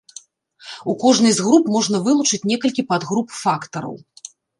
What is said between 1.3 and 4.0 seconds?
з груп можна вылучыць некалькі падгруп фактараў.